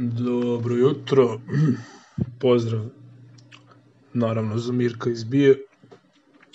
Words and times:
Dobro 0.00 0.74
jutro, 0.74 1.40
pozdrav 2.40 2.84
naravno 4.12 4.58
za 4.58 4.72
Mirka 4.72 5.10
iz 5.10 5.24
Bije, 5.24 5.58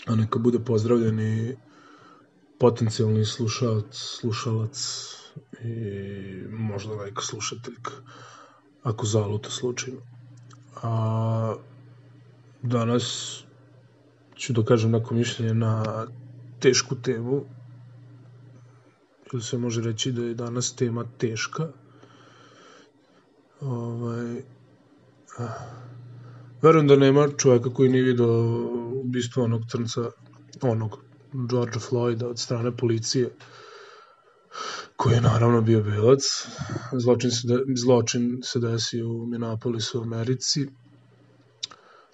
a 0.06 0.16
neka 0.16 0.40
bude 0.40 0.60
pozdravljen 0.60 1.20
i 1.20 1.56
potencijalni 2.60 3.26
slušalac, 3.26 3.86
slušalac 3.92 5.06
i 5.64 5.74
možda 6.50 6.96
neka 7.06 7.22
slušateljka, 7.22 7.92
ako 8.84 9.06
zaluta 9.06 9.50
slučajno. 9.50 10.00
A 10.82 11.56
danas 12.62 13.38
ću 14.36 14.54
da 14.54 14.66
kažem 14.66 14.92
neko 14.92 15.14
mišljenje 15.14 15.54
na 15.54 16.06
tešku 16.60 16.96
temu, 16.96 17.46
ili 19.34 19.42
se 19.42 19.58
može 19.58 19.82
reći 19.82 20.12
da 20.12 20.24
je 20.24 20.34
danas 20.34 20.76
tema 20.76 21.06
teška, 21.18 21.72
Ovaj, 23.64 24.42
verujem 26.62 26.88
da 26.88 26.96
nema 26.96 27.28
čoveka 27.38 27.74
koji 27.74 27.90
nije 27.90 28.04
vidio 28.04 28.28
ubistvo 29.00 29.44
onog 29.44 29.62
crnca, 29.72 30.02
onog 30.62 31.00
Georgea 31.34 31.80
Floyda 31.80 32.26
od 32.26 32.40
strane 32.40 32.78
policije, 32.78 33.30
koji 34.96 35.14
je 35.14 35.22
naravno 35.22 35.62
bio 35.62 35.84
belac. 35.84 36.48
Zločin 36.92 37.32
se, 37.32 37.48
de, 37.48 37.60
zločin 37.76 38.40
se 38.44 38.60
desio 38.60 39.10
u 39.10 39.26
Minneapolisu 39.26 40.00
u 40.00 40.04
Americi. 40.04 40.68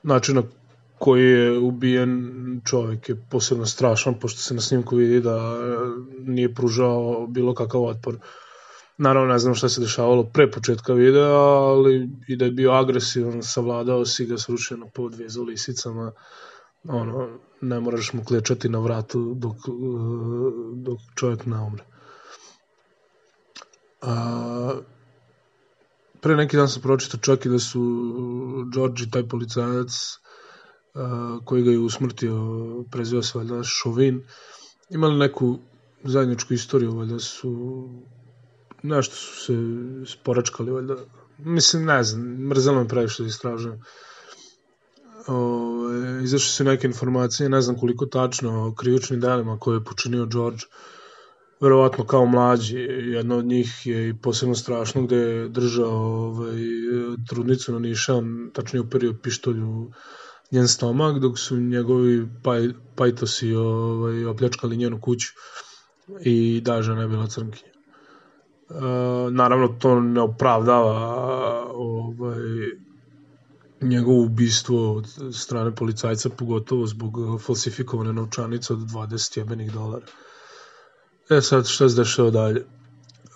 Način 0.03 0.35
na 0.35 0.43
koji 0.99 1.23
je 1.23 1.59
ubijen 1.59 2.61
čovjek 2.65 3.09
je 3.09 3.15
posebno 3.29 3.65
strašan, 3.65 4.19
pošto 4.19 4.39
se 4.39 4.53
na 4.53 4.61
snimku 4.61 4.95
vidi 4.95 5.21
da 5.21 5.57
nije 6.19 6.53
pružao 6.53 7.27
bilo 7.27 7.53
kakav 7.53 7.83
otpor 7.83 8.17
Naravno, 9.01 9.33
ne 9.33 9.39
znam 9.39 9.55
šta 9.55 9.69
se 9.69 9.81
dešavalo 9.81 10.23
pre 10.23 10.51
početka 10.51 10.93
videa, 10.93 11.35
ali 11.71 12.09
i 12.27 12.35
da 12.35 12.45
je 12.45 12.51
bio 12.51 12.71
agresivan, 12.71 13.43
savladao 13.43 14.05
si 14.05 14.25
ga 14.25 14.37
srušio 14.37 14.77
na 14.77 14.87
podvezu 14.95 15.43
lisicama, 15.43 16.11
ono, 16.83 17.29
ne 17.61 17.79
moraš 17.79 18.13
mu 18.13 18.23
klečati 18.23 18.69
na 18.69 18.79
vratu 18.79 19.33
dok, 19.35 19.55
dok 20.73 20.99
čovjek 21.15 21.45
ne 21.45 21.61
umre. 21.61 21.83
A, 24.01 24.73
pre 26.21 26.35
neki 26.35 26.57
dan 26.57 26.67
sam 26.69 26.81
pročitao 26.81 27.19
čak 27.19 27.45
i 27.45 27.49
da 27.49 27.59
su 27.59 27.81
Georgi, 28.73 29.11
taj 29.11 29.27
policajac, 29.27 29.91
a, 30.93 31.39
koji 31.45 31.63
ga 31.63 31.71
je 31.71 31.79
usmrtio, 31.79 32.35
preziva 32.91 33.23
se 33.23 33.37
valjda 33.37 33.63
Šovin, 33.63 34.23
imali 34.89 35.19
neku 35.19 35.57
zajedničku 36.03 36.53
istoriju, 36.53 36.97
valjda 36.97 37.19
su 37.19 37.49
nešto 38.83 39.15
su 39.15 39.45
se 39.45 39.53
sporačkali, 40.13 40.71
valjda. 40.71 40.95
Mislim, 41.37 41.85
ne 41.85 42.03
znam, 42.03 42.23
mrzelo 42.47 42.83
me 42.83 42.87
previše 42.87 43.23
da 43.23 43.29
istražujem. 43.29 43.81
Ove, 45.27 46.23
izašle 46.23 46.49
su 46.49 46.63
neke 46.63 46.87
informacije, 46.87 47.49
ne 47.49 47.61
znam 47.61 47.77
koliko 47.77 48.05
tačno, 48.05 48.67
o 48.67 48.73
krivičnim 48.75 49.19
delima 49.19 49.57
koje 49.59 49.75
je 49.75 49.83
počinio 49.83 50.25
George, 50.25 50.63
verovatno 51.61 52.05
kao 52.05 52.25
mlađi. 52.25 52.77
Jedna 53.13 53.35
od 53.35 53.45
njih 53.45 53.81
je 53.85 54.09
i 54.09 54.17
posebno 54.21 54.55
strašno 54.55 55.01
gde 55.01 55.15
je 55.15 55.49
držao 55.49 55.91
ovaj, 55.91 56.59
trudnicu 57.29 57.73
na 57.73 57.79
nišan, 57.79 58.51
tačnije 58.53 58.81
uperio 58.81 59.15
pištolju 59.23 59.91
njen 60.51 60.67
stomak, 60.67 61.19
dok 61.19 61.39
su 61.39 61.57
njegovi 61.57 62.27
paj, 62.43 62.69
pajtosi 62.95 63.53
ovaj, 63.55 64.25
opljačkali 64.25 64.77
njenu 64.77 65.01
kuću 65.01 65.27
i 66.21 66.61
da, 66.65 66.81
žena 66.81 67.01
je 67.01 67.07
bila 67.07 67.27
crnkinja. 67.27 67.68
E, 68.69 69.31
naravno 69.31 69.67
to 69.67 69.99
ne 69.99 70.21
opravdava 70.21 70.93
ovaj, 71.73 72.41
njegovo 73.81 74.21
ubistvo 74.21 74.93
od 74.93 75.07
strane 75.33 75.75
policajca, 75.75 76.29
pogotovo 76.29 76.87
zbog 76.87 77.41
falsifikovane 77.41 78.13
novčanice 78.13 78.73
od 78.73 78.79
20 78.79 79.37
jebenih 79.37 79.73
dolara. 79.73 80.05
E 81.29 81.41
sad, 81.41 81.67
šta 81.67 81.89
se 81.89 81.95
dešava 81.95 82.29
dalje? 82.29 82.65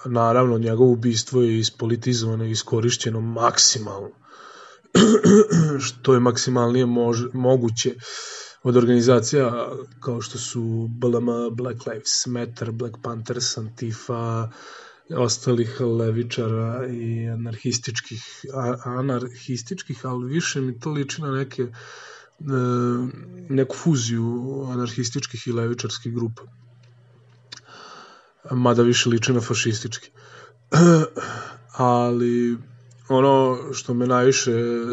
Naravno, 0.05 0.57
njegovo 0.57 0.91
ubistvo 0.91 1.41
je 1.41 1.59
ispolitizovano 1.59 2.45
i 2.45 2.51
iskorišćeno 2.51 3.21
maksimalno. 3.21 4.09
što 5.85 6.13
je 6.13 6.19
maksimalnije 6.19 6.85
mož, 6.85 7.21
moguće 7.33 7.95
od 8.63 8.77
organizacija 8.77 9.69
kao 9.99 10.21
što 10.21 10.37
su 10.37 10.87
BLM, 10.89 11.55
Black 11.55 11.85
Lives 11.85 12.25
Matter, 12.27 12.71
Black 12.71 12.97
Panthers, 13.01 13.57
Antifa, 13.57 14.49
ostalih 15.09 15.81
levičara 15.81 16.87
i 16.87 17.29
anarhističkih, 17.29 18.45
anarhističkih, 18.85 20.05
ali 20.05 20.33
više 20.33 20.61
mi 20.61 20.79
to 20.79 20.91
liči 20.91 21.21
na 21.21 21.31
neke 21.31 21.61
e, 21.61 21.71
neku 23.49 23.75
fuziju 23.75 24.65
anarhističkih 24.71 25.47
i 25.47 25.51
levičarskih 25.51 26.13
grupa. 26.13 26.41
Mada 28.51 28.83
više 28.83 29.09
liči 29.09 29.33
na 29.33 29.41
fašistički. 29.41 30.11
ali 31.77 32.57
ono 33.09 33.57
što 33.73 33.93
me 33.93 34.07
najviše 34.07 34.51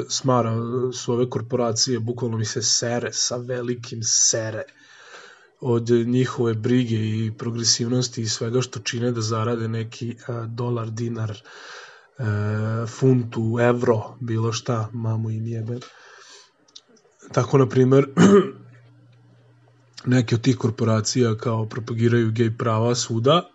smara 0.09 0.55
su 0.93 1.13
ove 1.13 1.31
korporacije, 1.31 2.01
bukvalno 2.01 2.37
mi 2.37 2.45
se 2.45 2.63
sere 2.63 3.13
sa 3.13 3.37
velikim 3.37 4.01
sere 4.03 4.63
od 5.61 5.91
njihove 5.91 6.55
brige 6.55 6.97
i 6.97 7.33
progresivnosti 7.39 8.23
i 8.23 8.29
svega 8.29 8.61
što 8.61 8.81
čine 8.81 9.13
da 9.13 9.21
zarade 9.21 9.69
neki 9.69 10.17
a, 10.27 10.47
dolar, 10.47 10.91
dinar, 10.91 11.39
a, 12.19 12.87
funtu, 12.89 13.59
evro, 13.61 14.17
bilo 14.21 14.53
šta, 14.53 14.89
mamu 14.93 15.31
im 15.31 15.47
jebe. 15.47 15.79
Tako, 17.33 17.59
na 17.59 17.69
primer, 17.69 18.07
neke 20.07 20.35
od 20.35 20.41
tih 20.41 20.57
korporacija 20.57 21.37
kao 21.37 21.69
propagiraju 21.69 22.31
gej 22.31 22.57
prava 22.57 22.95
svuda, 22.95 23.51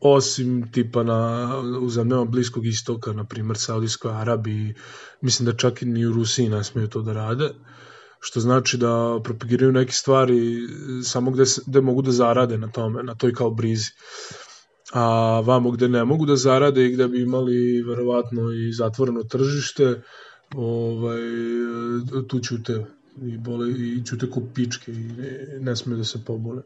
osim 0.00 0.72
tipa 0.72 1.02
na, 1.02 1.50
u 1.80 1.88
zemljama 1.90 2.24
Bliskog 2.24 2.66
istoka, 2.66 3.12
na 3.12 3.24
primer 3.24 3.58
Saudijskoj 3.58 4.12
Arabiji, 4.12 4.74
mislim 5.20 5.46
da 5.46 5.56
čak 5.56 5.82
i 5.82 5.86
ni 5.86 6.06
u 6.06 6.12
Rusiji 6.12 6.48
ne 6.48 6.64
smeju 6.64 6.88
to 6.88 7.02
da 7.02 7.12
rade. 7.12 7.50
Što 8.26 8.40
znači 8.40 8.78
da 8.78 9.20
propagiraju 9.24 9.72
neke 9.72 9.92
stvari 9.92 10.38
samo 11.04 11.30
gde, 11.30 11.44
gde 11.66 11.80
mogu 11.80 12.02
da 12.02 12.12
zarade 12.12 12.58
na 12.58 12.68
tome, 12.68 13.02
na 13.02 13.14
toj 13.14 13.32
kao 13.32 13.50
brizi. 13.50 13.90
A 14.92 15.04
vamo 15.40 15.70
gde 15.70 15.88
ne 15.88 16.04
mogu 16.04 16.26
da 16.26 16.36
zarade 16.36 16.86
i 16.86 16.92
gde 16.94 17.06
bi 17.08 17.20
imali 17.22 17.82
verovatno 17.82 18.50
i 18.52 18.72
zatvoreno 18.72 19.22
tržište, 19.22 20.02
ovaj, 20.54 21.20
tu 22.28 22.40
ćute 22.40 22.84
i 23.22 23.38
bole 23.38 23.70
i 23.70 24.02
ćute 24.04 24.30
ko 24.30 24.42
pičke 24.54 24.92
i 24.92 25.08
ne, 25.60 25.76
smije 25.76 25.96
da 25.96 26.04
se 26.04 26.24
pobole. 26.24 26.62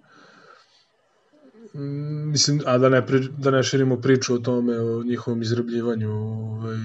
Mislim, 2.33 2.63
a 2.67 2.79
da 2.79 2.89
ne, 2.89 3.07
pri, 3.07 3.29
da 3.39 3.51
ne 3.51 3.63
širimo 3.63 4.01
priču 4.01 4.35
o 4.35 4.39
tome, 4.39 4.81
o 4.81 5.03
njihovom 5.03 5.43
izrabljivanju 5.43 6.11
ovaj, 6.11 6.77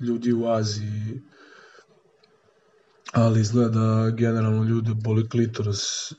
ljudi 0.00 0.32
u 0.32 0.48
Aziji, 0.48 1.22
ali 3.12 3.40
izgleda 3.40 3.80
da 3.80 4.10
generalno 4.10 4.64
ljude 4.64 4.94
boli 4.94 5.28
klitoris, 5.28 6.12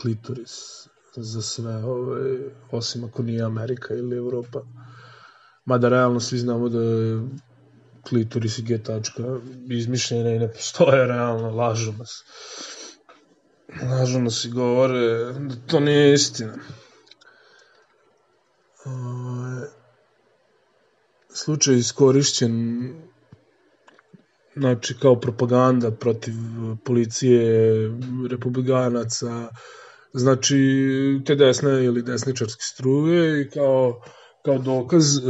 klitoris 0.00 0.86
za 1.16 1.42
sve, 1.42 1.76
ovaj, 1.76 2.38
osim 2.70 3.04
ako 3.04 3.22
nije 3.22 3.42
Amerika 3.42 3.94
ili 3.94 4.16
Evropa. 4.16 4.60
Mada 5.64 5.88
realno 5.88 6.20
svi 6.20 6.38
znamo 6.38 6.68
da 6.68 6.80
je 6.80 7.28
klitoris 8.08 8.58
i 8.58 8.62
G 8.62 8.82
tačka 8.82 9.22
izmišljena 9.70 10.30
i 10.30 10.38
ne 10.38 10.52
postoje 10.52 11.06
realno, 11.06 11.50
lažu 11.50 11.92
nas. 11.92 12.24
Lažu 13.82 14.20
nas 14.20 14.44
i 14.44 14.50
govore 14.50 15.32
da 15.32 15.54
to 15.66 15.80
nije 15.80 16.14
istina. 16.14 16.54
Ovaj, 18.84 19.66
slučaj 21.30 21.76
iskorišćen 21.76 22.54
znači 24.60 24.94
kao 25.02 25.20
propaganda 25.20 25.90
protiv 25.90 26.34
policije, 26.84 27.42
republikanaca, 28.30 29.48
znači 30.12 30.58
te 31.26 31.34
desne 31.34 31.84
ili 31.84 32.02
desničarske 32.02 32.62
struje 32.62 33.42
i 33.42 33.50
kao, 33.50 34.02
kao 34.44 34.58
dokaz 34.58 35.16
uh, 35.16 35.24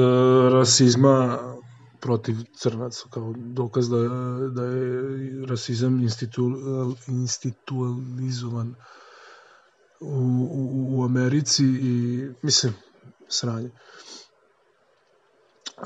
rasizma 0.52 1.38
protiv 2.00 2.36
crnaca, 2.60 3.04
kao 3.10 3.34
dokaz 3.36 3.88
da, 3.88 3.96
da 4.54 4.64
je 4.64 5.02
rasizam 5.46 6.00
institu, 6.00 6.50
institualizovan 7.08 8.75
u, 10.00 10.48
u, 10.52 10.98
u 10.98 11.04
Americi 11.04 11.64
i 11.64 12.26
mislim, 12.42 12.75
sranje. 13.28 13.70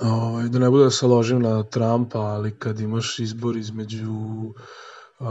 Uh, 0.01 0.33
Ovaj, 0.43 0.49
da 0.49 0.59
ne 0.59 0.71
bude 0.71 0.85
da 0.85 0.91
se 0.91 1.07
ložim 1.07 1.43
na 1.43 1.63
Trumpa, 1.63 2.19
ali 2.19 2.51
kad 2.59 2.81
imaš 2.81 3.19
izbor 3.19 3.57
između 3.57 4.13
uh, 5.19 5.27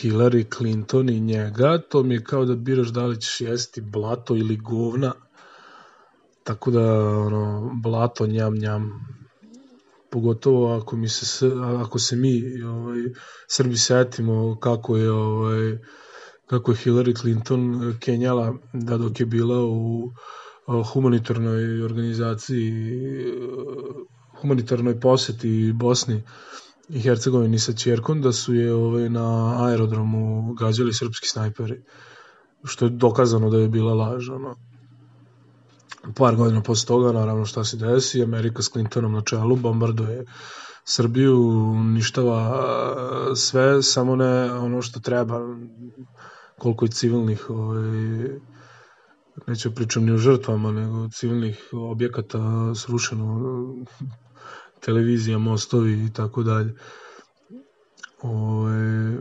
Hillary 0.00 0.56
Clinton 0.56 1.08
i 1.08 1.20
njega, 1.20 1.78
to 1.78 2.02
mi 2.02 2.14
je 2.14 2.24
kao 2.24 2.44
da 2.44 2.54
biraš 2.54 2.88
da 2.88 3.06
li 3.06 3.20
ćeš 3.20 3.40
jesti 3.40 3.80
blato 3.80 4.36
ili 4.36 4.56
govna. 4.56 5.12
Tako 6.44 6.70
da, 6.70 6.94
ono, 7.18 7.70
blato, 7.82 8.26
njam, 8.26 8.54
njam. 8.54 8.90
pogotovo 10.10 10.76
ako, 10.76 10.96
mi 10.96 11.08
se, 11.08 11.52
ako 11.84 11.98
se 11.98 12.16
mi 12.16 12.62
ovaj, 12.62 12.98
Srbi 13.48 13.76
setimo 13.76 14.56
kako 14.60 14.96
je 14.96 15.10
ovaj, 15.12 15.78
kako 16.46 16.70
je 16.70 16.76
Hillary 16.76 17.20
Clinton 17.20 17.94
kenjala 18.00 18.54
da 18.72 18.98
dok 18.98 19.20
je 19.20 19.26
bila 19.26 19.64
u 19.64 20.10
humanitarnoj 20.92 21.82
organizaciji 21.82 22.72
humanitarnoj 24.40 25.00
poseti 25.00 25.72
Bosni 25.74 26.22
i 26.88 27.00
Hercegovini 27.00 27.58
sa 27.58 27.72
Čerkom 27.72 28.22
da 28.22 28.32
su 28.32 28.54
je 28.54 28.74
ovaj, 28.74 29.08
na 29.08 29.56
aerodromu 29.66 30.54
gađali 30.54 30.94
srpski 30.94 31.28
snajperi 31.28 31.82
što 32.64 32.84
je 32.84 32.90
dokazano 32.90 33.50
da 33.50 33.58
je 33.58 33.68
bila 33.68 33.94
laž 33.94 34.30
ono. 34.30 34.56
par 36.16 36.36
godina 36.36 36.62
posle 36.62 36.86
toga 36.86 37.12
naravno 37.12 37.44
šta 37.44 37.64
se 37.64 37.76
desi 37.76 38.22
Amerika 38.22 38.62
s 38.62 38.68
Clintonom 38.68 39.12
na 39.12 39.20
čelu 39.20 39.56
bombarduje 39.56 40.24
Srbiju 40.84 41.42
uništava 41.70 42.60
sve 43.36 43.82
samo 43.82 44.16
ne 44.16 44.52
ono 44.52 44.82
što 44.82 45.00
treba 45.00 45.40
koliko 46.58 46.84
je 46.84 46.90
civilnih 46.90 47.50
ovaj, 47.50 47.82
neću 49.46 49.74
pričam 49.74 50.04
ni 50.04 50.12
o 50.12 50.18
žrtvama, 50.18 50.72
nego 50.72 51.08
civilnih 51.08 51.68
objekata 51.72 52.74
srušeno, 52.74 53.74
televizija, 54.80 55.38
mostovi 55.38 56.04
i 56.04 56.12
tako 56.12 56.42
dalje. 56.42 56.74
Ove, 58.22 59.18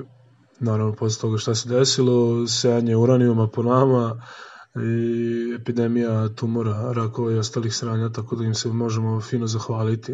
naravno, 0.60 0.94
posle 0.94 1.22
toga 1.22 1.38
šta 1.38 1.56
se 1.56 1.70
desilo, 1.70 2.48
sejanje 2.48 2.96
uranijuma 2.96 3.48
po 3.48 3.64
nama 3.64 4.22
i 4.76 5.56
epidemija 5.62 6.30
tumora, 6.30 6.92
rakova 6.94 7.32
i 7.32 7.38
ostalih 7.38 7.76
sranja, 7.76 8.10
tako 8.10 8.36
da 8.36 8.44
im 8.44 8.54
se 8.54 8.70
možemo 8.70 9.22
fino 9.22 9.48
zahvaliti, 9.48 10.14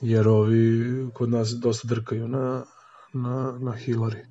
jer 0.00 0.28
ovi 0.28 0.84
kod 1.14 1.30
nas 1.30 1.48
dosta 1.50 1.88
drkaju 1.88 2.28
na, 2.28 2.64
na, 3.12 3.58
na 3.58 3.72
Hillary. 3.72 4.24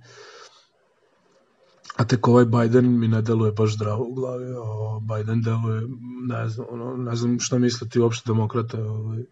A 1.98 2.06
tek 2.06 2.28
ovaj 2.28 2.46
Biden 2.46 3.00
mi 3.00 3.08
ne 3.08 3.22
deluje 3.22 3.52
baš 3.52 3.74
zdravo 3.74 4.04
u 4.04 4.14
glavi. 4.14 4.54
O, 4.58 5.00
Biden 5.00 5.42
deluje, 5.42 5.82
ne 6.28 6.50
znam, 6.50 6.68
ono, 6.70 6.98
ne 6.98 7.16
znam 7.16 7.40
šta 7.40 7.58
misle 7.58 7.90
ti 7.90 8.00
uopšte 8.00 8.30
demokrate. 8.30 8.82
Ovaj, 8.82 9.24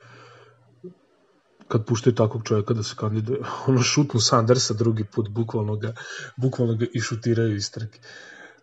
kad 1.68 1.86
puštaju 1.86 2.16
takvog 2.16 2.44
čovjeka 2.44 2.74
da 2.74 2.84
se 2.84 2.96
kandiduje. 2.98 3.40
Ono 3.68 3.82
šutnu 3.82 4.20
Sandersa 4.20 4.74
drugi 4.74 5.04
put, 5.04 5.30
bukvalno 5.30 5.76
ga, 5.76 5.94
bukvalno 6.38 6.76
ga 6.76 6.86
i 6.94 7.00
šutiraju 7.00 7.56
iz 7.56 7.72
trke. 7.72 8.00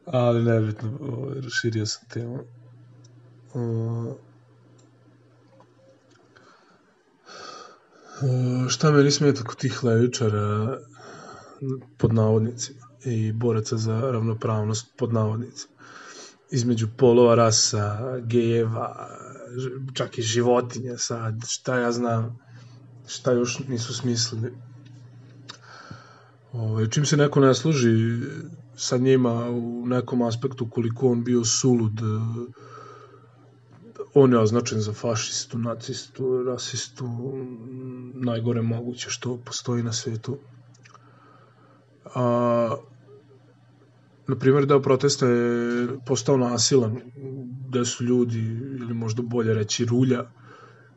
Ali 0.07 0.45
nebitno, 0.45 0.99
ovaj, 1.01 1.41
raširio 1.41 1.87
sam 1.87 2.09
temu. 2.09 2.39
Uh, 3.55 4.15
šta 8.69 8.91
me 8.91 9.11
smeta 9.11 9.43
kod 9.43 9.57
tih 9.57 9.85
levičara 9.85 10.79
pod 11.99 12.15
navodnicima 12.15 12.82
i 13.05 13.33
boraca 13.33 13.77
za 13.77 14.01
ravnopravnost 14.01 14.87
pod 14.97 15.13
navodnicima 15.13 15.73
između 16.53 16.89
polova, 16.97 17.35
rasa, 17.35 18.19
gejeva, 18.21 19.09
čak 19.95 20.19
i 20.19 20.23
životinja 20.23 20.99
sad, 20.99 21.45
šta 21.49 21.79
ja 21.79 21.93
znam, 21.93 22.39
šta 23.07 23.33
još 23.33 23.59
nisu 23.69 23.95
smislili. 23.95 24.53
Ove, 26.53 26.65
ovaj, 26.65 26.89
čim 26.89 27.07
se 27.07 27.17
neko 27.17 27.41
ne 27.41 27.55
služi 27.55 28.21
sa 28.77 28.97
njima 28.97 29.51
u 29.51 29.87
nekom 29.87 30.23
aspektu 30.23 30.69
koliko 30.71 31.09
on 31.09 31.25
bio 31.25 31.45
sulud, 31.45 32.01
on 34.15 34.33
je 34.33 34.39
označen 34.39 34.81
za 34.81 34.93
fašistu, 34.93 35.59
nacistu, 35.59 36.43
rasistu, 36.43 37.09
najgore 38.15 38.63
moguće 38.63 39.11
što 39.11 39.37
postoji 39.37 39.83
na 39.83 39.93
svetu. 39.93 40.39
A, 42.15 42.77
na 44.29 44.37
primjer, 44.37 44.67
deo 44.67 44.83
protesta 44.83 45.27
je 45.27 45.89
postao 46.07 46.37
nasilan, 46.37 47.01
gde 47.69 47.85
su 47.85 48.05
ljudi, 48.05 48.39
ili 48.81 48.95
možda 48.95 49.23
bolje 49.23 49.55
reći 49.55 49.85
rulja, 49.85 50.25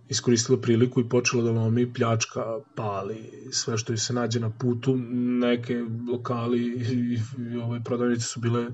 iskoristila 0.09 0.61
priliku 0.61 1.01
i 1.01 1.09
počela 1.09 1.43
da 1.43 1.51
lomi 1.51 1.93
pljačka, 1.93 2.43
pali, 2.75 3.49
sve 3.51 3.77
što 3.77 3.97
se 3.97 4.13
nađe 4.13 4.39
na 4.39 4.49
putu, 4.49 4.95
neke 5.39 5.81
lokali 6.11 6.59
i, 6.59 7.19
i 7.51 7.57
ove 7.57 7.83
prodavnice 7.83 8.25
su 8.25 8.39
bile 8.39 8.67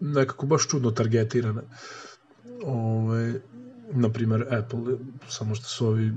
nekako 0.00 0.46
baš 0.46 0.68
čudno 0.68 0.90
targetirane. 0.90 1.62
Ove, 2.64 3.40
na 3.92 4.08
primjer, 4.08 4.46
Apple, 4.50 4.80
samo 5.28 5.54
što 5.54 5.64
su 5.64 5.86
ovi 5.86 6.12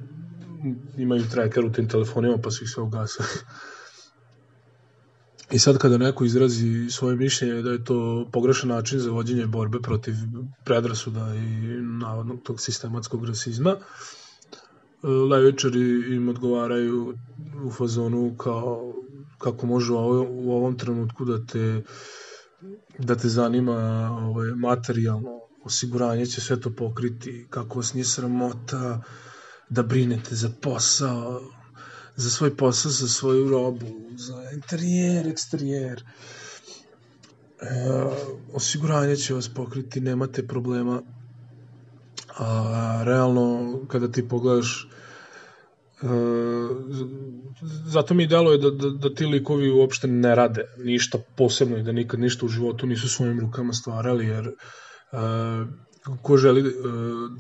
imaju 0.98 1.24
tracker 1.32 1.66
u 1.66 1.72
tim 1.72 1.88
telefonima 1.90 2.38
pa 2.44 2.52
su 2.52 2.64
ih 2.64 2.70
sve 2.70 2.84
ugasali. 2.84 3.30
I 5.52 5.60
sad 5.60 5.78
kada 5.78 5.98
neko 5.98 6.26
izrazi 6.26 6.90
svoje 6.90 7.16
mišljenje 7.16 7.62
da 7.62 7.72
je 7.72 7.84
to 7.84 8.30
pogrešan 8.32 8.70
način 8.70 9.00
za 9.00 9.12
vođenje 9.12 9.46
borbe 9.48 9.80
protiv 9.82 10.14
predrasuda 10.64 11.36
i 11.36 11.42
navodnog 11.82 12.40
tog 12.44 12.62
sistematskog 12.62 13.26
rasizma, 13.26 13.76
levičari 15.04 16.16
im 16.16 16.30
odgovaraju 16.30 17.14
u 17.64 17.72
fazonu 17.72 18.36
kao 18.38 18.94
kako 19.38 19.66
može 19.66 19.94
u 19.94 20.52
ovom 20.52 20.78
trenutku 20.78 21.26
da 21.26 21.46
te 21.46 21.82
da 23.00 23.16
te 23.16 23.30
zanima 23.30 23.78
ovaj, 24.22 24.52
materijalno 24.52 25.40
osiguranje 25.64 26.26
će 26.26 26.42
sve 26.42 26.62
to 26.62 26.70
pokriti, 26.76 27.48
kako 27.50 27.80
vas 27.80 27.94
nije 27.94 28.06
sramota 28.06 29.02
da 29.70 29.84
brinete 29.84 30.36
za 30.36 30.50
posao, 30.62 31.42
za 32.18 32.30
svoj 32.30 32.56
posao, 32.58 32.92
za 32.92 33.08
svoju 33.08 33.50
robu, 33.50 33.86
za 34.16 34.52
interijer, 34.54 35.28
eksterijer. 35.28 36.04
E, 37.62 37.66
osiguranje 38.54 39.16
će 39.16 39.34
vas 39.34 39.50
pokriti, 39.50 40.02
nemate 40.02 40.48
problema. 40.48 41.02
A 42.38 43.02
realno, 43.06 43.80
kada 43.88 44.12
ti 44.12 44.28
pogledaš 44.28 44.90
e, 46.02 46.08
zato 47.86 48.14
mi 48.14 48.28
deluje 48.28 48.58
da, 48.58 48.70
da, 48.70 48.90
da 48.90 49.14
ti 49.16 49.26
likovi 49.26 49.72
uopšte 49.72 50.08
ne 50.08 50.36
rade 50.36 50.66
ništa 50.78 51.18
posebno 51.38 51.78
i 51.78 51.84
da 51.84 51.92
nikad 51.92 52.20
ništa 52.20 52.46
u 52.46 52.50
životu 52.50 52.88
nisu 52.88 53.10
svojim 53.10 53.40
rukama 53.40 53.74
stvarali, 53.74 54.28
jer 54.28 54.48
uh, 54.48 56.20
ko 56.22 56.38
želi 56.38 56.62
uh, 56.62 56.74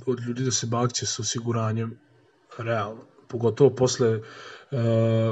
od 0.05 0.19
ljudi 0.27 0.43
da 0.43 0.51
se 0.51 0.67
bakće 0.67 1.05
sa 1.05 1.21
osiguranjem 1.21 1.99
realno, 2.57 3.01
pogotovo 3.27 3.69
posle 3.69 4.17
uh, 4.17 4.21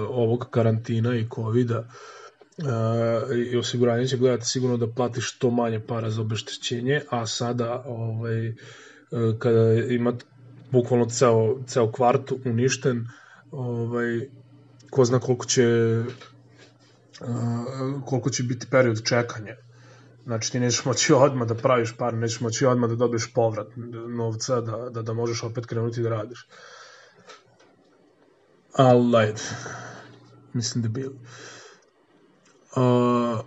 ovog 0.09 0.47
karantina 0.49 1.15
i 1.15 1.27
covida 1.35 1.79
uh, 1.79 3.35
i 3.51 3.57
osiguranje 3.57 4.07
će 4.07 4.17
gledati 4.17 4.45
sigurno 4.45 4.77
da 4.77 4.87
platiš 4.87 5.35
što 5.35 5.51
manje 5.51 5.79
para 5.79 6.09
za 6.09 6.21
obeštećenje, 6.21 7.01
a 7.09 7.25
sada 7.25 7.83
ovaj, 7.87 8.49
uh, 8.49 8.55
kada 9.39 9.73
ima 9.73 10.13
bukvalno 10.71 11.05
ceo, 11.05 11.63
ceo 11.67 11.91
kvart 11.91 12.31
uništen, 12.45 13.07
ovaj, 13.51 14.29
ko 14.89 15.05
zna 15.05 15.19
koliko 15.19 15.45
će 15.45 16.03
uh, 17.21 18.05
koliko 18.05 18.29
će 18.29 18.43
biti 18.43 18.67
period 18.71 19.03
čekanja. 19.03 19.55
Znači 20.25 20.51
ti 20.51 20.59
nećeš 20.59 20.85
moći 20.85 21.13
odmah 21.13 21.47
da 21.47 21.55
praviš 21.55 21.97
par, 21.97 22.13
nećeš 22.13 22.41
moći 22.41 22.65
odmah 22.65 22.89
da 22.89 22.95
dobiješ 22.95 23.33
povrat 23.33 23.67
novca, 24.07 24.61
da, 24.61 24.89
da, 24.89 25.01
da 25.01 25.13
možeš 25.13 25.43
opet 25.43 25.65
krenuti 25.65 26.01
da 26.01 26.09
radiš. 26.09 26.47
Uh, 26.49 26.74
ajde, 28.77 29.41
mislim 30.53 30.81
da 30.81 30.89
bil. 30.89 31.11
Uh, 32.75 33.39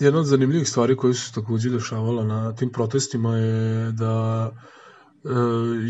jedna 0.00 0.20
od 0.20 0.26
zanimljivih 0.26 0.68
stvari 0.68 0.96
koje 0.96 1.14
su 1.14 1.32
takođe 1.32 1.70
dešavala 1.70 2.24
na 2.24 2.52
tim 2.52 2.72
protestima 2.72 3.36
je 3.36 3.92
da 3.92 4.50
uh, 5.24 5.32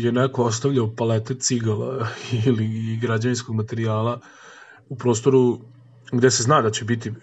je 0.03 0.11
neko 0.11 0.43
ostavljao 0.43 0.95
palete 0.95 1.35
cigala 1.35 2.07
ili 2.45 2.97
građevinskog 3.01 3.55
materijala 3.55 4.19
u 4.89 4.97
prostoru 4.97 5.59
gde 6.11 6.31
se 6.31 6.43
zna 6.43 6.61
da 6.61 6.69
će 6.69 6.85
biti 6.85 7.09
uh, 7.09 7.15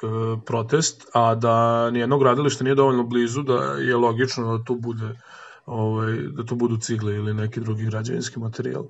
protest, 0.47 1.07
a 1.15 1.35
da 1.35 1.91
nijedno 1.91 2.19
gradilište 2.19 2.65
nije 2.65 2.75
dovoljno 2.75 3.05
blizu 3.05 3.43
da 3.43 3.55
je 3.63 3.97
logično 3.97 4.59
da 4.59 4.65
to 4.65 4.75
bude 4.75 5.21
ovaj, 5.67 6.17
da 6.17 6.45
to 6.45 6.55
budu 6.55 6.77
cigle 6.77 7.15
ili 7.15 7.35
neki 7.35 7.61
drugi 7.61 7.85
građevinski 7.85 8.41
materijal. 8.41 8.83
Uh, 8.83 8.89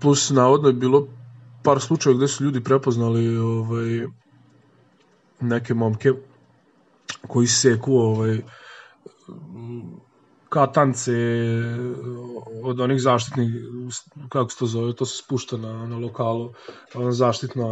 plus 0.00 0.30
navodno 0.30 0.68
je 0.68 0.72
bilo 0.72 1.08
par 1.62 1.80
slučajeva 1.80 2.16
gde 2.16 2.28
su 2.28 2.44
ljudi 2.44 2.64
prepoznali 2.64 3.36
ovaj, 3.38 4.06
neke 5.40 5.74
momke 5.74 6.12
koji 7.28 7.46
seku 7.46 7.96
ovaj, 7.96 8.40
katance 10.48 11.12
od 12.62 12.80
onih 12.80 13.00
zaštitnih, 13.02 13.48
kako 14.28 14.50
se 14.50 14.58
to 14.58 14.66
zove, 14.66 14.96
to 14.96 15.06
se 15.06 15.22
spušta 15.24 15.56
na, 15.56 15.86
na 15.86 15.98
lokalu, 15.98 16.52
zaštitna 17.10 17.66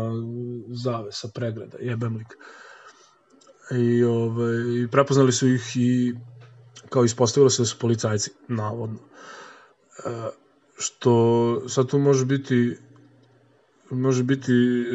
zavesa, 0.69 1.29
pregrada, 1.35 1.79
jebem 1.81 2.17
lik. 2.17 2.37
I, 3.79 4.05
ovaj, 4.05 4.89
prepoznali 4.91 5.33
su 5.33 5.49
ih 5.49 5.77
i 5.77 6.15
kao 6.89 7.05
ispostavilo 7.05 7.51
se 7.51 7.63
da 7.63 7.67
su 7.67 7.79
policajci, 7.79 8.31
navodno. 8.49 8.99
Što 10.81 11.63
sad 11.69 11.87
tu 11.87 11.99
može 11.99 12.25
biti 12.25 12.77
može 13.91 14.23
biti 14.23 14.53
e, 14.53 14.87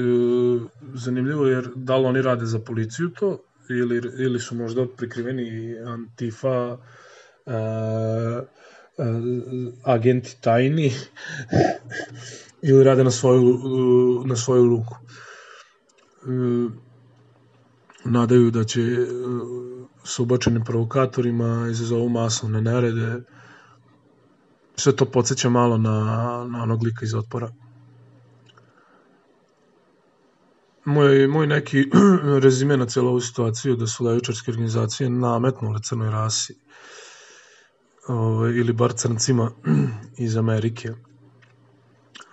zanimljivo 0.94 1.46
jer 1.46 1.70
da 1.75 1.98
li 1.98 2.06
oni 2.06 2.22
rade 2.22 2.46
za 2.46 2.60
policiju 2.60 3.10
to 3.10 3.39
ili, 3.70 4.01
ili 4.18 4.39
su 4.39 4.56
možda 4.56 4.88
prikriveni 4.98 5.77
antifa 5.80 6.77
e, 7.46 7.51
e, 7.51 7.62
agenti 9.84 10.38
tajni 10.42 10.94
ili 12.70 12.84
rade 12.84 13.04
na 13.04 13.12
svoju, 13.12 13.60
na 14.25 14.36
svoju 14.36 14.63
ruku. 14.63 14.96
E, 14.96 16.86
nadaju 18.06 18.51
da 18.51 18.63
će 18.63 18.82
e, 18.82 19.06
s 20.04 20.20
ubačenim 20.20 20.63
provokatorima 20.63 21.68
izazovu 21.72 22.10
masovne 22.10 22.62
nerede. 22.62 23.22
Sve 24.77 24.96
to 24.96 25.05
podsjeća 25.05 25.50
malo 25.50 25.77
na, 25.77 25.91
na 26.50 26.63
onog 26.63 26.84
lika 26.84 27.05
iz 27.05 27.15
otpora. 27.15 27.51
Moj, 30.86 31.27
moj 31.27 31.48
neki 31.48 31.86
rezime 32.44 32.77
na 32.77 32.86
celu 32.86 33.10
ovu 33.10 33.22
situaciju 33.22 33.75
da 33.75 33.88
su 33.88 34.03
levičarske 34.05 34.51
organizacije 34.51 35.10
nametnule 35.10 35.79
crnoj 35.84 36.12
rasi 36.12 36.55
ovaj, 38.08 38.51
ili 38.51 38.74
bar 38.74 38.94
crncima 38.94 39.51
iz 40.27 40.38
Amerike. 40.38 40.94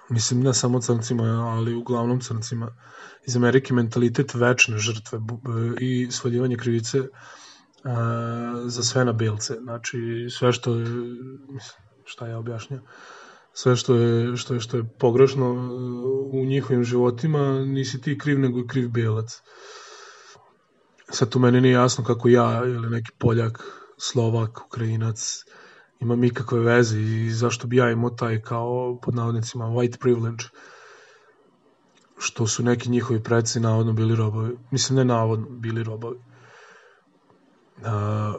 Mislim, 0.09 0.41
ne 0.41 0.55
samo 0.55 0.81
crncima, 0.81 1.25
ali 1.25 1.75
uglavnom 1.75 2.21
crncima 2.21 2.69
iz 3.27 3.37
Amerike 3.37 3.75
mentalitet 3.75 4.35
večne 4.35 4.79
žrtve 4.79 5.19
i 5.81 6.09
svaljivanje 6.11 6.57
krivice 6.57 7.01
a, 7.85 8.63
za 8.67 8.83
sve 8.83 9.05
na 9.05 9.13
belce. 9.13 9.55
Znači, 9.63 10.27
sve 10.31 10.53
što 10.53 10.75
je, 10.75 10.87
šta 12.12 12.26
ja 12.26 12.38
objašnjam, 12.38 12.81
sve 13.52 13.76
što 13.76 13.95
je, 13.95 14.37
što 14.37 14.54
je, 14.54 14.61
što 14.61 14.76
je 14.76 14.88
pogrešno 14.99 15.50
u 16.33 16.45
njihovim 16.45 16.85
životima, 16.85 17.64
nisi 17.64 18.00
ti 18.00 18.19
kriv, 18.19 18.40
nego 18.40 18.59
je 18.59 18.66
kriv 18.66 18.88
belac. 18.88 19.40
Sad 21.09 21.28
tu 21.28 21.38
meni 21.38 21.61
nije 21.61 21.73
jasno 21.73 22.04
kako 22.04 22.28
ja 22.28 22.62
ili 22.64 22.90
neki 22.90 23.11
Poljak, 23.19 23.64
Slovak, 23.99 24.66
Ukrajinac 24.66 25.45
imam 26.00 26.25
ikakve 26.25 26.61
veze 26.61 27.00
i 27.00 27.31
zašto 27.31 27.66
bi 27.66 27.76
ja 27.76 27.90
imao 27.90 28.11
taj 28.11 28.40
kao 28.40 28.99
pod 29.02 29.14
navodnicima 29.14 29.64
white 29.64 29.99
privilege 30.00 30.45
što 32.19 32.47
su 32.47 32.62
neki 32.62 32.90
njihovi 32.90 33.23
preci 33.23 33.61
navodno 33.61 33.92
bili 33.92 34.16
robovi. 34.16 34.57
Mislim, 34.71 34.97
ne 34.97 35.04
navodno, 35.04 35.47
bili 35.50 35.83
robovi. 35.83 36.19
A, 37.85 38.35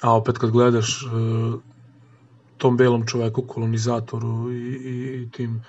a 0.00 0.16
opet 0.16 0.38
kad 0.38 0.50
gledaš 0.50 1.02
uh, 1.02 1.60
tom 2.60 2.76
belom 2.76 3.06
čoveku, 3.06 3.42
kolonizatoru 3.48 4.52
i, 4.52 4.56
i, 4.56 5.22
i 5.22 5.30
tim 5.30 5.62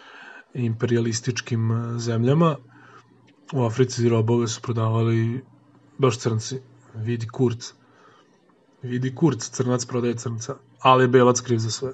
imperialističkim 0.53 1.71
zemljama, 1.97 2.55
u 3.53 3.63
Africi 3.63 4.09
robove 4.09 4.47
su 4.47 4.61
prodavali 4.61 5.41
baš 5.97 6.19
crnci. 6.19 6.59
Vidi 6.95 7.27
kurc. 7.27 7.73
Vidi 8.81 9.15
kurc, 9.15 9.49
crnac 9.49 9.85
prodaje 9.85 10.17
crnca. 10.17 10.55
Ali 10.79 11.03
je 11.03 11.07
belac 11.07 11.41
kriv 11.41 11.57
za 11.57 11.71
sve. 11.71 11.93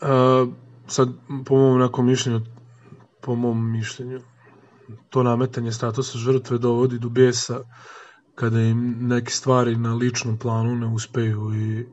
Uh, 0.00 0.48
sad, 0.86 1.08
po 1.44 1.56
mom 1.56 1.78
nekom 1.80 2.06
mišljenju, 2.06 2.40
po 3.20 3.34
mom 3.34 3.70
mišljenju, 3.72 4.20
to 5.10 5.22
nametanje 5.22 5.72
statusa 5.72 6.18
žrtve 6.18 6.58
dovodi 6.58 6.98
do 6.98 7.08
besa 7.08 7.60
kada 8.36 8.60
im 8.60 8.96
neke 9.08 9.32
stvari 9.32 9.76
na 9.76 9.94
ličnom 9.94 10.36
planu 10.38 10.76
ne 10.76 10.86
uspeju 10.86 11.54
i 11.54 11.86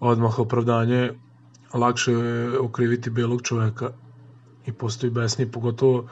odmah 0.00 0.38
opravdanje 0.38 1.12
lakše 1.74 2.12
je 2.12 2.58
okriviti 2.60 3.10
belog 3.10 3.42
čoveka 3.42 3.90
i 4.66 4.72
postoji 4.72 5.10
besni, 5.10 5.50
pogotovo 5.52 6.08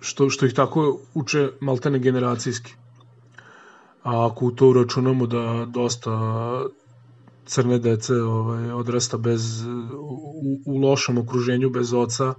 što, 0.00 0.30
što 0.30 0.46
ih 0.46 0.54
tako 0.54 0.98
uče 1.14 1.50
maltene 1.60 1.98
generacijski. 1.98 2.74
A 4.02 4.26
ako 4.26 4.46
u 4.46 4.50
to 4.50 4.68
uračunamo 4.68 5.26
da 5.26 5.66
dosta 5.68 6.10
crne 7.46 7.78
dece 7.78 8.14
ovaj, 8.14 8.70
odrasta 8.72 9.18
bez, 9.18 9.66
u, 9.66 10.62
u 10.66 10.76
lošem 10.78 11.18
okruženju, 11.18 11.70
bez 11.70 11.94
oca, 11.94 12.34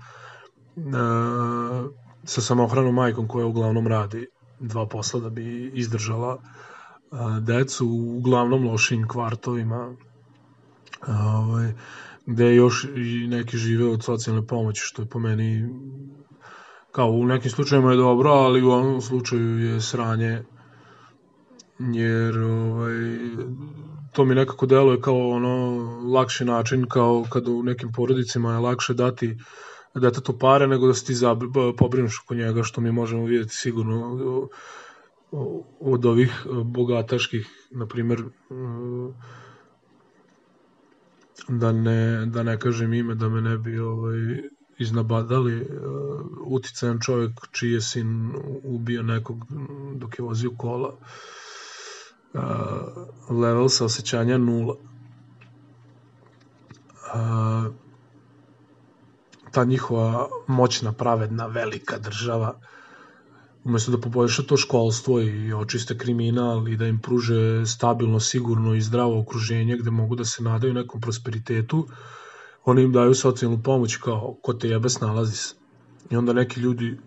sa 2.24 2.42
samohranom 2.42 2.96
majkom 2.96 3.28
koja 3.28 3.46
uglavnom 3.46 3.88
radi 3.88 4.28
dva 4.60 4.88
posla 4.88 5.20
da 5.20 5.30
bi 5.30 5.72
izdržala 5.74 6.38
a, 7.12 7.40
decu 7.40 7.88
u 7.88 8.18
uglavnom 8.18 8.68
lošim 8.68 9.08
kvartovima 9.08 9.96
a, 11.02 11.38
ovaj, 11.38 11.74
gde 12.26 12.56
još 12.56 12.84
i 12.96 13.28
neki 13.28 13.58
žive 13.58 13.86
od 13.86 14.04
socijalne 14.04 14.48
pomoći 14.48 14.82
što 14.86 15.02
je 15.02 15.10
po 15.10 15.20
meni 15.20 15.70
kao 16.92 17.10
u 17.10 17.26
nekim 17.26 17.52
slučajima 17.52 17.92
je 17.92 17.98
dobro 17.98 18.30
ali 18.30 18.64
u 18.64 18.72
ovom 18.72 19.02
slučaju 19.02 19.60
je 19.60 19.82
sranje 19.82 20.44
jer 21.80 22.40
ovaj, 22.40 22.94
to 24.14 24.26
mi 24.26 24.36
nekako 24.36 24.66
deluje 24.66 25.02
kao 25.02 25.30
ono 25.30 25.84
lakši 26.14 26.46
način 26.46 26.86
kao 26.90 27.26
kad 27.30 27.48
u 27.48 27.64
nekim 27.64 27.92
porodicima 27.92 28.54
je 28.54 28.60
lakše 28.60 28.94
dati 28.94 29.38
detetu 29.96 30.38
pare 30.40 30.68
nego 30.68 30.88
da 30.88 30.94
se 30.94 31.06
ti 31.06 31.14
pobrinuš 31.78 32.22
oko 32.24 32.36
njega 32.36 32.64
što 32.64 32.82
mi 32.82 32.92
možemo 32.92 33.26
vidjeti 33.26 33.56
sigurno 33.56 34.50
od 35.80 36.06
ovih 36.06 36.46
bogataških 36.66 37.50
na 37.72 37.88
primjer 37.88 38.24
da 41.48 41.72
ne, 41.72 42.26
da 42.26 42.44
ne 42.44 42.60
kažem 42.60 42.94
ime 42.94 43.16
da 43.16 43.30
me 43.30 43.42
ne 43.42 43.58
bi 43.58 43.80
ovaj, 43.80 44.18
iznabadali 44.78 45.68
uticajan 46.46 47.00
čovjek 47.00 47.32
čiji 47.52 47.72
je 47.72 47.82
sin 47.82 48.34
ubio 48.64 49.04
nekog 49.04 49.46
dok 49.96 50.20
je 50.20 50.26
vozio 50.26 50.52
kola 50.58 50.96
level 53.30 53.70
saosećanja 53.70 54.38
nula. 54.38 54.76
Uh, 57.14 57.74
ta 59.54 59.64
njihova 59.64 60.28
moćna, 60.48 60.92
pravedna, 60.92 61.46
velika 61.48 61.98
država, 61.98 62.56
umesto 63.64 63.92
da 63.92 64.00
poboljša 64.02 64.44
to 64.44 64.58
školstvo 64.58 65.22
i 65.22 65.54
očiste 65.54 65.98
kriminal 65.98 66.68
i 66.68 66.78
da 66.78 66.88
im 66.88 67.00
pruže 67.00 67.66
stabilno, 67.66 68.20
sigurno 68.20 68.74
i 68.76 68.82
zdravo 68.82 69.20
okruženje 69.20 69.78
gde 69.78 69.92
mogu 69.92 70.16
da 70.16 70.26
se 70.26 70.44
nadaju 70.44 70.74
nekom 70.74 71.02
prosperitetu, 71.02 71.88
oni 72.66 72.84
im 72.84 72.92
daju 72.92 73.16
socijalnu 73.16 73.62
pomoć 73.64 73.96
kao 73.96 74.36
ko 74.42 74.54
te 74.54 74.70
jebe 74.70 74.90
snalazi 74.90 75.36
se. 75.36 75.56
I 76.12 76.16
onda 76.16 76.34
neki 76.34 76.60
ljudi 76.60 76.98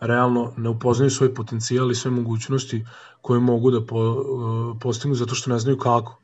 realno 0.00 0.52
ne 0.56 0.68
upoznaju 0.68 1.10
svoj 1.10 1.34
potencijal 1.34 1.90
i 1.90 1.94
sve 1.94 2.10
mogućnosti 2.10 2.84
koje 3.20 3.40
mogu 3.40 3.70
da 3.70 3.86
po, 3.86 3.96
uh, 3.96 4.76
postignu 4.80 5.14
zato 5.14 5.34
što 5.34 5.50
ne 5.50 5.58
znaju 5.58 5.78
kako. 5.78 6.20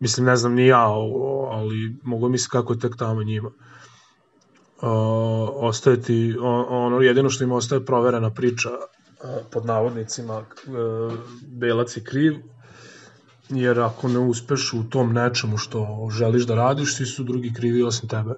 Mislim, 0.00 0.26
ne 0.26 0.36
znam 0.36 0.54
ni 0.54 0.66
ja, 0.66 0.84
ali 1.50 1.96
mogu 2.02 2.28
misliti 2.28 2.50
kako 2.50 2.72
je 2.72 2.78
tek 2.78 2.96
tamo 2.96 3.22
njima. 3.22 3.50
Ostaje 5.54 6.02
ti, 6.02 6.36
ono, 6.40 7.00
jedino 7.00 7.30
što 7.30 7.44
im 7.44 7.52
ostaje 7.52 7.84
proverena 7.84 8.30
priča 8.30 8.70
uh, 8.70 9.30
pod 9.50 9.66
navodnicima 9.66 10.38
uh, 10.38 11.12
belac 11.46 11.96
je 11.96 12.04
kriv, 12.04 12.34
jer 13.48 13.80
ako 13.80 14.08
ne 14.08 14.18
uspeš 14.18 14.72
u 14.72 14.84
tom 14.90 15.12
nečemu 15.12 15.56
što 15.56 16.08
želiš 16.10 16.46
da 16.46 16.54
radiš, 16.54 16.96
svi 16.96 17.06
su 17.06 17.24
drugi 17.24 17.52
krivi 17.54 17.82
osim 17.82 18.08
tebe. 18.08 18.34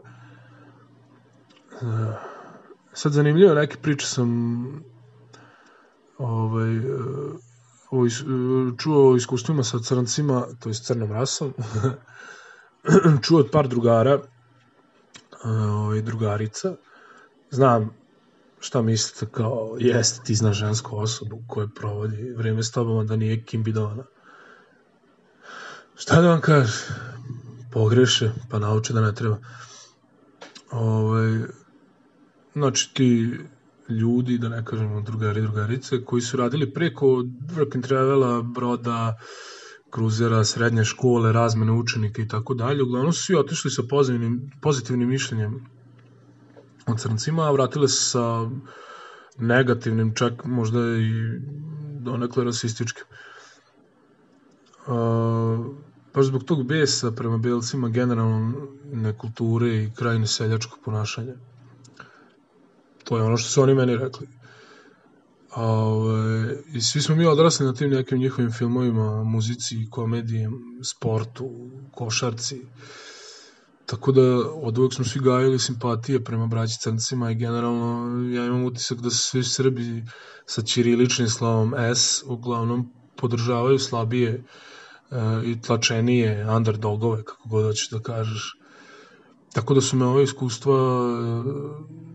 Uh, 1.82 2.14
sad 2.92 3.12
zanimljivo, 3.12 3.54
neke 3.54 3.76
priče 3.76 4.06
sam 4.06 4.30
ovaj, 6.18 6.78
o, 7.90 8.06
čuo 8.78 9.10
o 9.10 9.16
iskustvima 9.16 9.62
sa 9.62 9.78
crncima, 9.78 10.44
to 10.60 10.68
je 10.68 10.74
s 10.74 10.82
crnom 10.82 11.12
rasom, 11.12 11.52
čuo 13.24 13.40
od 13.40 13.50
par 13.52 13.68
drugara, 13.68 14.18
ovaj, 15.44 16.02
drugarica, 16.02 16.74
znam 17.50 17.90
šta 18.60 18.82
mislite 18.82 19.32
kao, 19.32 19.76
jeste 19.78 20.24
ti 20.24 20.34
znaš 20.34 20.56
žensku 20.56 20.98
osobu 20.98 21.42
koja 21.46 21.68
provodi 21.74 22.34
vreme 22.36 22.62
s 22.62 22.70
tobom, 22.70 23.06
da 23.06 23.16
nije 23.16 23.44
Kim 23.44 23.62
Bidona. 23.62 24.04
Šta 25.96 26.20
da 26.20 26.28
vam 26.28 26.40
kaže? 26.40 26.78
Pogreše, 27.72 28.30
pa 28.50 28.58
nauče 28.58 28.92
da 28.92 29.00
ne 29.00 29.14
treba. 29.14 29.38
Ovaj, 30.70 31.40
znači 32.52 32.94
ti 32.94 33.38
ljudi, 33.88 34.38
da 34.38 34.48
ne 34.48 34.64
kažemo 34.64 35.00
drugari 35.00 35.40
i 35.40 35.42
drugarice, 35.42 36.04
koji 36.04 36.22
su 36.22 36.36
radili 36.36 36.72
preko 36.72 37.06
work 37.56 37.74
and 37.74 37.84
travela, 37.84 38.42
broda, 38.42 39.18
kruzera, 39.90 40.44
srednje 40.44 40.84
škole, 40.84 41.32
razmene 41.32 41.72
učenika 41.72 42.22
i 42.22 42.28
tako 42.28 42.54
dalje. 42.54 42.82
Uglavnom 42.82 43.12
su 43.12 43.22
svi 43.22 43.36
otišli 43.36 43.70
sa 43.70 43.82
pozitivnim, 43.90 44.50
pozitivnim 44.60 45.08
mišljenjem 45.08 45.66
o 46.86 46.96
crncima, 46.96 47.42
a 47.42 47.50
vratile 47.50 47.88
se 47.88 48.10
sa 48.10 48.50
negativnim, 49.38 50.14
čak 50.14 50.44
možda 50.44 50.80
i 50.80 51.40
donekle 52.00 52.44
rasističkim. 52.44 53.04
Uh, 54.86 55.66
baš 56.14 56.26
zbog 56.26 56.44
tog 56.44 56.66
besa 56.66 57.10
prema 57.12 57.38
belcima 57.38 57.88
generalno 57.88 58.66
nekulture 58.92 59.68
i 59.68 59.90
krajine 59.94 60.26
seljačkog 60.26 60.78
ponašanja. 60.84 61.34
To 63.04 63.16
je 63.16 63.22
ono 63.22 63.36
što 63.36 63.48
su 63.48 63.62
oni 63.62 63.74
meni 63.74 63.96
rekli. 63.96 64.39
A, 65.54 65.64
ove, 65.64 66.56
I 66.74 66.80
svi 66.80 67.02
smo 67.02 67.16
mi 67.16 67.26
odrasli 67.26 67.66
na 67.66 67.72
tim 67.74 67.90
nekim 67.90 68.18
njihovim 68.18 68.52
filmovima, 68.52 69.24
muzici, 69.24 69.90
komediji, 69.90 70.48
sportu, 70.84 71.50
košarci. 71.94 72.60
Tako 73.86 74.12
da 74.12 74.22
od 74.62 74.78
uvek 74.78 74.94
smo 74.94 75.04
svi 75.04 75.20
gajili 75.20 75.58
simpatije 75.58 76.24
prema 76.24 76.46
braći 76.46 76.78
crncima 76.80 77.30
i 77.30 77.34
generalno 77.34 78.22
ja 78.34 78.46
imam 78.46 78.64
utisak 78.64 79.00
da 79.00 79.10
su 79.10 79.18
svi 79.18 79.44
Srbi 79.44 80.04
sa 80.46 80.62
ćiriličnim 80.62 81.28
slovom 81.28 81.74
S 81.94 82.22
uglavnom 82.26 82.92
podržavaju 83.16 83.78
slabije 83.78 84.44
uh, 85.10 85.18
i 85.44 85.60
tlačenije 85.60 86.46
underdogove, 86.56 87.24
kako 87.24 87.48
god 87.48 87.64
hoćeš 87.64 87.90
da 87.90 87.98
kažeš. 87.98 88.56
Tako 89.52 89.74
da 89.74 89.80
su 89.80 89.96
me 89.96 90.06
ove 90.06 90.22
iskustva 90.22 90.74
uh, 90.74 92.09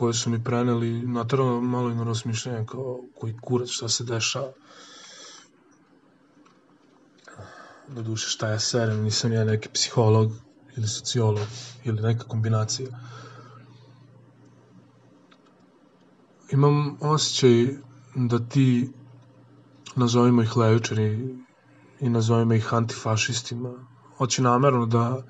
koje 0.00 0.14
su 0.14 0.30
mi 0.30 0.44
preneli 0.44 1.02
natrano 1.06 1.60
malo 1.60 1.90
i 1.90 1.94
na 1.94 2.04
razmišljanje 2.04 2.66
kao 2.66 3.00
koji 3.14 3.36
kurac 3.42 3.68
šta 3.68 3.88
se 3.88 4.04
dešava. 4.04 4.52
Do 7.88 8.02
duše 8.02 8.28
šta 8.28 8.48
ja 8.48 8.58
serem, 8.58 9.02
nisam 9.02 9.32
ja 9.32 9.44
neki 9.44 9.68
psiholog 9.68 10.32
ili 10.76 10.88
sociolog 10.88 11.46
ili 11.84 12.02
neka 12.02 12.24
kombinacija. 12.24 12.88
Imam 16.52 16.96
osjećaj 17.00 17.66
da 18.14 18.38
ti 18.48 18.90
nazovimo 19.96 20.42
ih 20.42 20.56
levičari 20.56 21.36
i 22.00 22.08
nazovimo 22.08 22.54
ih 22.54 22.74
antifašistima 22.74 23.74
hoće 24.16 24.42
namerno 24.42 24.86
da 24.86 25.22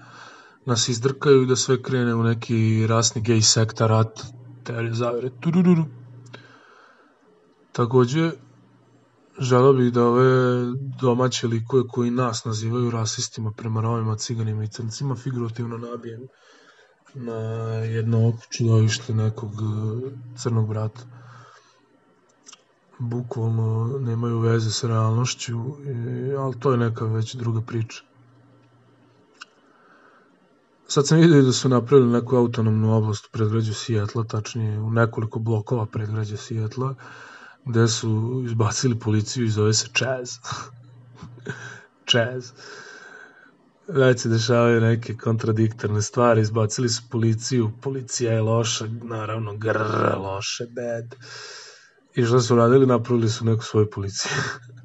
nas 0.65 0.89
izdrkaju 0.89 1.43
i 1.43 1.47
da 1.47 1.57
sve 1.57 1.83
krene 1.83 2.15
u 2.15 2.23
neki 2.23 2.87
rasni 2.87 3.23
gej 3.23 3.43
sekta 3.43 3.87
rat 3.87 4.23
teorije 4.65 4.95
zavere. 4.95 5.31
Turururu. 5.41 5.85
Takođe, 7.73 8.31
želeo 9.39 9.73
bih 9.73 9.93
da 9.93 10.05
ove 10.05 10.65
domaće 11.01 11.47
likuje 11.47 11.85
koji 11.89 12.11
nas 12.11 12.45
nazivaju 12.45 12.91
rasistima 12.91 13.53
prema 13.57 13.81
Romima, 13.81 14.17
ciganima 14.17 14.65
i 14.65 14.69
crncima 14.69 15.15
figurativno 15.15 15.79
nabijem 15.79 16.21
na 17.15 17.41
jedno 17.75 18.33
čudovište 18.51 19.15
nekog 19.15 19.53
e, 19.53 20.11
crnog 20.39 20.69
brata. 20.69 21.01
Bukvalno 22.99 23.99
nemaju 23.99 24.39
veze 24.39 24.71
sa 24.71 24.89
realnošću, 24.89 25.59
ali 26.39 26.61
to 26.61 26.73
je 26.73 26.79
neka 26.79 27.05
već 27.05 27.35
druga 27.35 27.61
priča. 27.61 28.10
Sad 30.91 31.07
sam 31.07 31.19
vidio 31.21 31.43
da 31.43 31.53
su 31.53 31.69
napravili 31.69 32.11
neku 32.13 32.37
autonomnu 32.37 32.97
oblast 32.97 33.27
u 33.27 33.31
predgrađu 33.33 33.75
Sijetla, 33.75 34.25
tačnije 34.25 34.79
u 34.79 34.91
nekoliko 34.91 35.39
blokova 35.39 35.87
predgrađa 35.87 36.37
Sijetla, 36.37 36.95
gde 37.65 37.89
su 37.89 38.43
izbacili 38.47 38.99
policiju 38.99 39.45
i 39.45 39.51
zove 39.51 39.75
se 39.75 39.89
Chaz. 39.99 40.31
Chaz. 42.09 42.51
Već 44.01 44.21
se 44.21 44.29
dešavaju 44.29 44.81
neke 44.81 45.17
kontradiktorne 45.17 46.03
stvari, 46.03 46.41
izbacili 46.41 46.89
su 46.89 47.03
policiju, 47.11 47.71
policija 47.83 48.33
je 48.33 48.43
loša, 48.43 48.87
naravno 49.03 49.57
grr, 49.57 50.19
loše, 50.19 50.67
bad. 50.67 51.15
I 52.15 52.25
što 52.25 52.41
su 52.41 52.57
radili, 52.57 52.87
napravili 52.87 53.29
su 53.29 53.45
neku 53.45 53.65
svoju 53.65 53.91
policiju. 53.91 54.33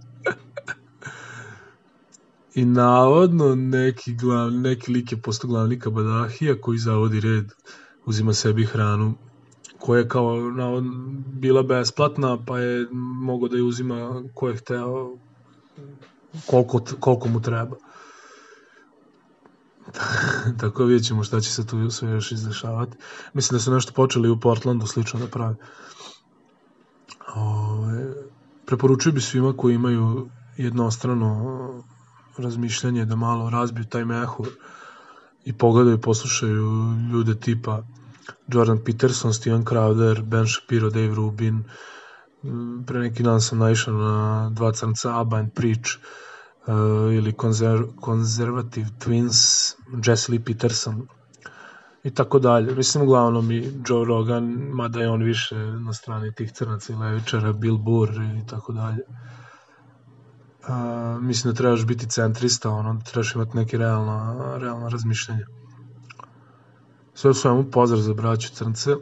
I 2.55 2.65
navodno 2.65 3.55
neki, 3.55 4.13
glav, 4.13 4.51
neki 4.51 4.91
lik 4.91 5.11
je 5.11 5.21
postao 5.21 5.49
glavni 5.49 5.79
kabadahija 5.79 6.61
koji 6.61 6.77
zavodi 6.77 7.19
red, 7.19 7.51
uzima 8.05 8.33
sebi 8.33 8.65
hranu 8.65 9.13
koja 9.79 9.99
je 9.99 10.07
kao 10.07 10.51
navod, 10.51 10.83
bila 11.27 11.63
besplatna, 11.63 12.37
pa 12.45 12.59
je 12.59 12.87
mogo 13.21 13.47
da 13.47 13.57
je 13.57 13.63
uzima 13.63 14.23
ko 14.33 14.47
je 14.47 14.57
hteo 14.57 15.17
koliko, 16.45 16.81
koliko 16.99 17.29
mu 17.29 17.41
treba. 17.41 17.75
Tako 20.59 20.85
vidjet 20.85 21.07
ćemo 21.07 21.23
šta 21.23 21.39
će 21.39 21.51
se 21.51 21.67
tu 21.67 21.89
sve 21.89 22.11
još 22.11 22.31
izdešavati. 22.31 22.97
Mislim 23.33 23.55
da 23.55 23.59
su 23.59 23.73
nešto 23.73 23.93
počeli 23.93 24.29
u 24.29 24.39
Portlandu 24.39 24.87
slično 24.87 25.19
da 25.19 25.27
prave. 25.27 25.55
Ove, 27.35 28.13
preporučuju 28.65 29.13
bi 29.13 29.21
svima 29.21 29.53
koji 29.57 29.75
imaju 29.75 30.29
jednostrano 30.57 31.83
razmišljanje 32.37 33.05
da 33.05 33.15
malo 33.15 33.49
razbiju 33.49 33.85
taj 33.85 34.05
mehur 34.05 34.47
i 35.45 35.53
pogledaju 35.53 35.97
i 35.97 36.01
poslušaju 36.01 36.93
ljude 37.11 37.39
tipa 37.39 37.83
Jordan 38.47 38.79
Peterson, 38.85 39.33
Steven 39.33 39.65
Crowder, 39.65 40.21
Ben 40.21 40.47
Shapiro, 40.47 40.89
Dave 40.89 41.15
Rubin. 41.15 41.63
Pre 42.87 42.99
neki 42.99 43.23
dan 43.23 43.41
sam 43.41 43.59
naišao 43.59 43.93
na 43.93 44.49
dva 44.49 44.71
crnca, 44.71 45.19
Abba 45.19 45.37
and 45.37 45.51
Preach 45.53 45.97
uh, 46.67 47.13
ili 47.13 47.33
Conser 47.41 47.83
Conservative 48.05 48.89
Twins, 48.99 49.73
Jesse 50.07 50.31
Lee 50.31 50.43
Peterson 50.45 51.07
i 52.03 52.13
tako 52.13 52.39
dalje. 52.39 52.75
Mislim, 52.75 53.03
uglavnom 53.03 53.51
i 53.51 53.71
Joe 53.87 54.05
Rogan, 54.05 54.43
mada 54.73 54.99
je 54.99 55.09
on 55.09 55.23
više 55.23 55.55
na 55.55 55.93
strani 55.93 56.35
tih 56.35 56.51
crnaca 56.51 56.93
i 56.93 56.95
levičara, 56.95 57.53
Bill 57.53 57.77
Burr 57.77 58.11
i 58.11 58.47
tako 58.47 58.73
dalje 58.73 59.03
a, 60.67 61.17
mislim 61.21 61.53
da 61.53 61.57
trebaš 61.57 61.85
biti 61.85 62.09
centrista, 62.09 62.69
ono, 62.69 62.93
da 62.93 63.03
trebaš 63.03 63.35
imati 63.35 63.57
neke 63.57 63.77
realna, 63.77 64.57
realna 64.57 64.87
razmišljenja. 64.87 65.45
Sve 67.13 67.29
u 67.29 67.33
svemu 67.33 67.71
pozdrav 67.71 68.01
za 68.01 68.13
braću 68.13 68.49
crnce, 68.53 68.95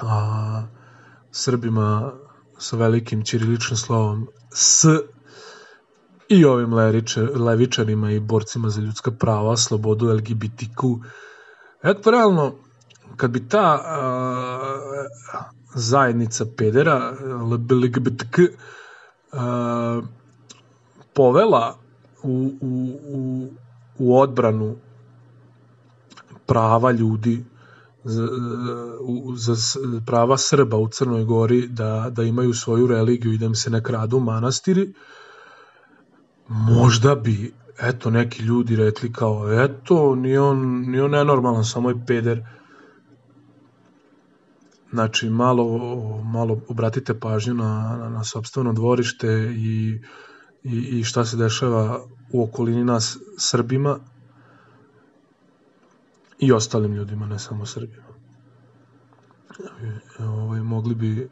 a 0.00 0.62
Srbima 1.30 2.12
sa 2.58 2.76
velikim 2.76 3.24
ćiriličnim 3.24 3.76
slovom 3.76 4.28
S 4.50 4.84
i 6.28 6.44
ovim 6.44 6.74
leriče, 6.74 7.22
levičarima 7.22 8.10
i 8.10 8.20
borcima 8.20 8.68
za 8.68 8.80
ljudska 8.80 9.10
prava, 9.10 9.56
slobodu 9.56 10.06
LGBTQ. 10.06 11.00
Eto, 11.82 12.10
realno, 12.10 12.54
kad 13.16 13.30
bi 13.30 13.48
ta 13.48 13.80
a, 13.84 15.06
zajednica 15.74 16.44
pedera, 16.56 17.12
LGBTQ, 17.70 18.48
a, 19.32 20.02
povela 21.14 21.78
u, 22.22 22.52
u, 22.60 22.98
u, 23.08 23.48
u 23.98 24.18
odbranu 24.18 24.76
prava 26.46 26.90
ljudi 26.90 27.44
za, 28.04 28.28
za 29.54 29.54
prava 30.06 30.38
Srba 30.38 30.76
u 30.76 30.88
Crnoj 30.88 31.24
Gori 31.24 31.68
da, 31.68 32.10
da 32.10 32.22
imaju 32.22 32.54
svoju 32.54 32.86
religiju 32.86 33.32
i 33.32 33.38
da 33.38 33.46
im 33.46 33.54
se 33.54 33.70
ne 33.70 33.82
kradu 33.82 34.20
manastiri, 34.20 34.92
možda 36.48 37.14
bi 37.14 37.54
eto 37.82 38.10
neki 38.10 38.42
ljudi 38.42 38.76
rekli 38.76 39.12
kao 39.12 39.62
eto 39.64 40.14
ni 40.14 40.38
on, 40.38 40.58
ni 40.90 41.00
on 41.00 41.10
nenormalan, 41.10 41.64
samo 41.64 41.90
je 41.90 42.06
peder. 42.06 42.44
Znači 44.92 45.30
malo, 45.30 45.78
malo 46.24 46.60
obratite 46.68 47.20
pažnju 47.20 47.54
na, 47.54 47.96
na, 48.00 48.08
na 48.08 48.24
sobstveno 48.24 48.72
dvorište 48.72 49.54
i 49.56 50.00
i, 50.64 50.98
i 50.98 51.04
šta 51.04 51.24
se 51.24 51.36
dešava 51.36 52.04
u 52.32 52.42
okolini 52.42 52.84
nas 52.84 53.18
Srbima 53.38 53.98
i 56.38 56.52
ostalim 56.52 56.94
ljudima, 56.94 57.26
ne 57.26 57.38
samo 57.38 57.66
Srbima. 57.66 58.04
Ovaj, 60.18 60.60
mogli 60.60 60.94
bi 60.94 61.30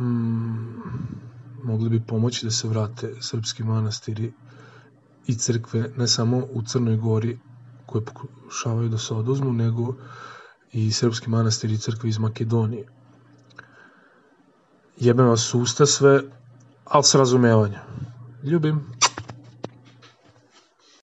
mm, 0.00 0.82
mogli 1.62 1.88
bi 1.88 2.06
pomoći 2.06 2.46
da 2.46 2.50
se 2.50 2.68
vrate 2.68 3.14
srpski 3.20 3.64
manastiri 3.64 4.32
i 5.26 5.34
crkve 5.34 5.92
ne 5.96 6.08
samo 6.08 6.36
u 6.52 6.62
Crnoj 6.62 6.96
Gori 6.96 7.38
koje 7.86 8.04
pokušavaju 8.04 8.88
da 8.88 8.98
se 8.98 9.14
oduzmu, 9.14 9.52
nego 9.52 9.94
i 10.72 10.92
srpski 10.92 11.30
manastiri 11.30 11.74
i 11.74 11.78
crkve 11.78 12.08
iz 12.08 12.18
Makedonije 12.18 12.95
jebem 14.96 15.26
vas 15.26 15.54
usta 15.54 15.86
sve, 15.86 16.20
ali 16.84 17.04
s 17.04 17.14
razumevanjem. 17.14 17.80
Ljubim. 18.42 18.84